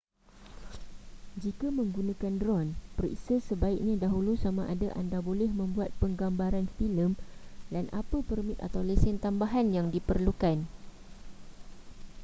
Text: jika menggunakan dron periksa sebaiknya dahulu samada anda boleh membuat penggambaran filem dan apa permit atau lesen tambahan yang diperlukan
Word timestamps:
jika 1.43 1.67
menggunakan 1.79 2.33
dron 2.41 2.67
periksa 2.97 3.35
sebaiknya 3.49 3.95
dahulu 4.05 4.31
samada 4.43 4.89
anda 5.01 5.19
boleh 5.29 5.49
membuat 5.59 5.89
penggambaran 6.01 6.65
filem 6.81 7.11
dan 7.73 7.85
apa 8.01 8.17
permit 8.29 8.57
atau 8.67 8.81
lesen 8.89 9.15
tambahan 9.25 9.67
yang 9.77 9.87
diperlukan 9.95 10.57